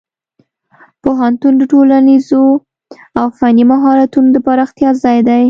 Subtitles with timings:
[1.03, 2.43] پوهنتون د ټولنیزو
[3.19, 5.39] او فني مهارتونو د پراختیا ځای دی.